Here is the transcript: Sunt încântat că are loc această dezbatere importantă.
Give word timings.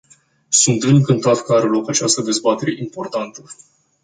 Sunt 0.49 0.83
încântat 0.83 1.43
că 1.43 1.53
are 1.53 1.67
loc 1.67 1.89
această 1.89 2.21
dezbatere 2.21 2.75
importantă. 2.79 3.43